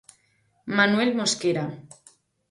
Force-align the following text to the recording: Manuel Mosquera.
Manuel 0.79 1.11
Mosquera. 1.19 1.65